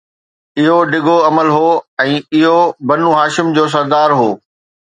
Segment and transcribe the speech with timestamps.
[0.59, 1.67] اهو هڪ ڊگهو عمل هو
[2.05, 2.17] ۽
[2.47, 2.57] اهو
[2.93, 4.29] بنو هاشم جو سردار هو